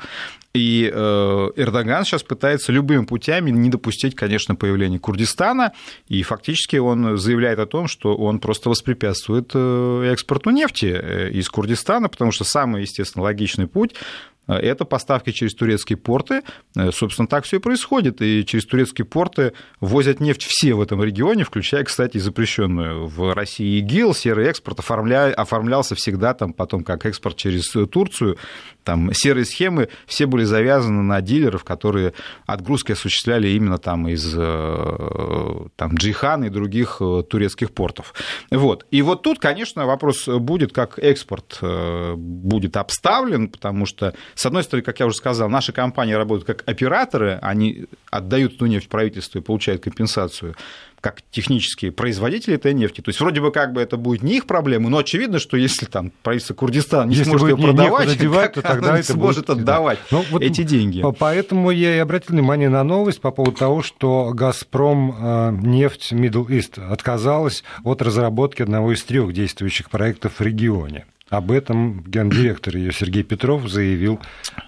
[0.54, 5.74] И э, Эрдоган сейчас пытается любыми путями не допустить, конечно, появления Курдистана,
[6.08, 11.50] и фактически он заявляет о том, что он просто воспрепятствует э, экспорту нефти э, из
[11.50, 16.42] Курдистана, потому что самый, естественно, логичный путь Э, это поставки через турецкие порты.
[16.76, 18.22] Э, собственно, так все и происходит.
[18.22, 23.80] И через турецкие порты возят нефть все в этом регионе, включая, кстати, запрещенную в России
[23.80, 24.14] ИГИЛ.
[24.14, 25.34] Серый экспорт оформля...
[25.34, 28.38] оформлялся всегда там, потом как экспорт через Турцию.
[28.84, 32.14] Там серые схемы все были завязаны на дилеров, которые
[32.46, 38.14] отгрузки осуществляли именно там из э, там, Джихана и других турецких портов.
[38.52, 38.86] Вот.
[38.92, 44.84] И вот тут, конечно, вопрос будет, как экспорт будет обставлен, потому что с одной стороны,
[44.84, 49.42] как я уже сказал, наши компании работают как операторы, они отдают эту нефть правительству и
[49.42, 50.56] получают компенсацию
[51.04, 53.02] как технические производители этой нефти.
[53.02, 55.86] То есть вроде бы как бы это будет не их проблема, но очевидно, что если
[55.86, 59.60] там правительство Курдистана не если сможет ее продавать, девать, то тогда это сможет будет...
[59.60, 60.18] отдавать да.
[60.18, 61.04] ну, вот эти деньги.
[61.20, 66.48] Поэтому я и обратил внимание на новость по поводу того, что Газпром э, нефть Middle
[66.48, 71.06] East отказалась от разработки одного из трех действующих проектов в регионе.
[71.34, 74.20] Об этом гендиректор ее Сергей Петров заявил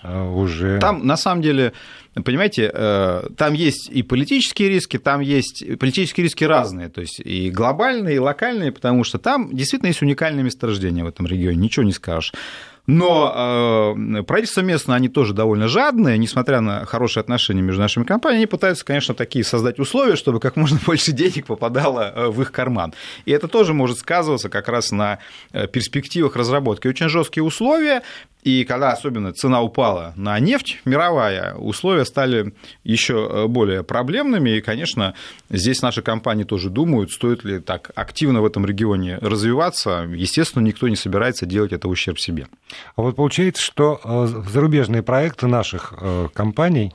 [0.02, 0.80] э, уже.
[0.80, 1.74] Там, на самом деле,
[2.16, 7.52] понимаете, э, там есть и политические риски, там есть политические риски разные, то есть и
[7.52, 11.94] глобальные, и локальные, потому что там действительно есть уникальное месторождение в этом регионе, ничего не
[11.94, 12.34] скажешь.
[12.88, 18.44] Но э, правительство местное, они тоже довольно жадные, несмотря на хорошие отношения между нашими компаниями,
[18.44, 22.52] они пытаются, конечно, такие создать условия, чтобы как можно больше денег попадало э, в их
[22.52, 22.94] карман.
[23.26, 25.20] И это тоже может сказываться как раз на
[25.52, 26.88] э, перспективах разработки.
[26.88, 28.04] Очень жесткие условия,
[28.46, 34.52] и когда особенно цена упала на нефть мировая, условия стали еще э, более проблемными.
[34.52, 35.16] И, конечно,
[35.50, 40.08] здесь наши компании тоже думают, стоит ли так активно в этом регионе развиваться.
[40.14, 42.48] Естественно, никто не собирается делать это ущерб себе.
[42.96, 46.94] А вот получается, что э, зарубежные проекты наших э, компаний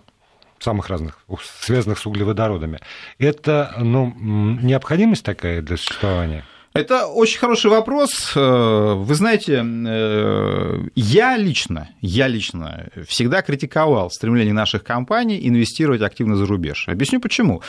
[0.60, 2.78] самых разных, связанных с углеводородами,
[3.18, 6.44] это ну, необходимость такая для существования?
[6.72, 8.32] Это очень хороший вопрос.
[8.36, 16.36] Э, вы знаете, э, я лично, я лично всегда критиковал стремление наших компаний инвестировать активно
[16.36, 16.86] за рубеж.
[16.86, 17.60] Объясню почему.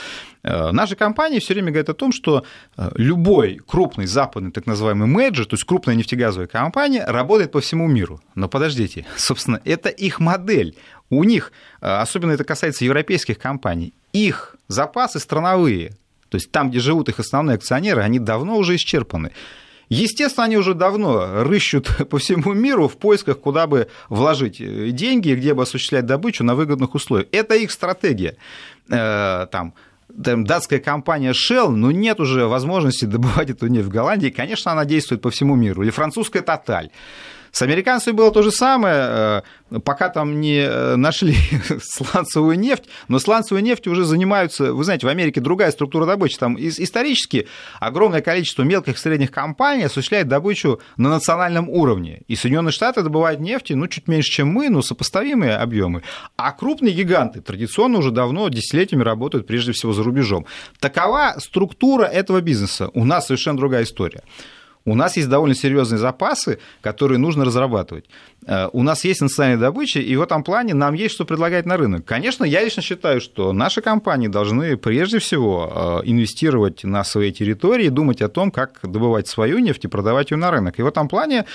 [0.44, 2.46] Э, наши компании все время говорят о том, что
[2.96, 8.22] любой крупный западный так называемый менеджер, то есть крупная нефтегазовая компания, работает по всему миру.
[8.36, 10.76] Но подождите, собственно, это их модель.
[11.10, 15.98] У них, особенно это касается европейских компаний, их запасы страновые,
[16.32, 19.34] то есть там, где живут их основные акционеры, они давно уже исчерпаны.
[19.90, 25.34] Естественно, они уже давно рыщут по всему миру в поисках, куда бы вложить э, деньги,
[25.34, 27.28] где бы осуществлять добычу на выгодных условиях.
[27.34, 28.38] Это их стратегия.
[28.90, 29.74] Э, там,
[30.08, 34.30] датская компания Shell, но нет уже возможности добывать эту нефть в Голландии.
[34.30, 35.84] Конечно, она действует по всему миру.
[35.84, 36.90] Или французская Total.
[37.52, 41.36] С американцами было то же самое, э, пока там не э, нашли
[41.82, 46.56] сланцевую нефть, но сланцевой нефтью уже занимаются, вы знаете, в Америке другая структура добычи, там
[46.58, 47.48] исторически
[47.80, 53.42] огромное количество мелких и средних компаний осуществляет добычу на национальном уровне, и Соединенные Штаты добывают
[53.42, 56.04] нефти, ну, чуть меньше, чем мы, но сопоставимые объемы,
[56.38, 60.46] а крупные гиганты традиционно уже давно, десятилетиями работают прежде всего за рубежом.
[60.80, 62.90] Такова структура этого бизнеса.
[62.94, 64.24] У нас совершенно другая история.
[64.86, 68.06] У нас есть довольно серьезные запасы, которые нужно разрабатывать.
[68.48, 71.78] Э, у нас есть национальная добыча, и в этом плане нам есть что предлагать на
[71.78, 72.06] рынок.
[72.06, 77.90] Конечно, я лично считаю, что наши компании должны прежде всего э, инвестировать на своей территории,
[77.90, 80.80] думать о том, как добывать свою нефть и продавать ее на рынок.
[80.80, 81.46] И в этом плане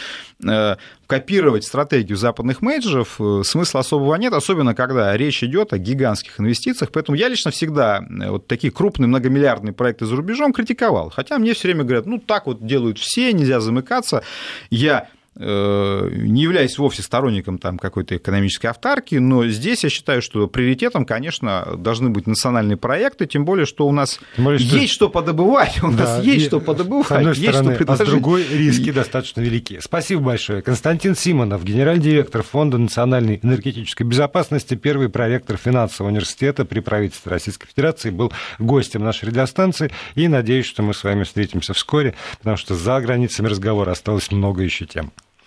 [0.45, 0.77] э,
[1.07, 6.91] копировать стратегию западных менеджеров смысла особого нет, особенно когда речь идет о гигантских инвестициях.
[6.93, 11.11] Поэтому я лично всегда вот такие крупные многомиллиардные проекты за рубежом критиковал.
[11.11, 14.23] Хотя мне все время говорят, ну так вот делают все, нельзя замыкаться.
[14.71, 15.09] Я
[15.39, 21.77] не являюсь вовсе сторонником там какой-то экономической автарки, но здесь я считаю, что приоритетом, конечно,
[21.77, 25.07] должны быть национальные проекты, тем более, что у нас более, есть что...
[25.07, 26.47] что подобывать, у нас да, есть и...
[26.47, 28.01] что подобывать, с одной есть стороны, что предложить.
[28.01, 29.79] А с другой риски достаточно велики.
[29.83, 30.63] Спасибо большое.
[30.63, 37.69] Константин Симонов, генеральный директор Фонда национальной энергетической безопасности, первый проректор финансового университета при правительстве Российской
[37.69, 42.75] Федерации, был гостем нашей радиостанции, и надеюсь, что мы с вами встретимся вскоре, потому что
[42.75, 45.13] за границами разговора осталось много еще тем.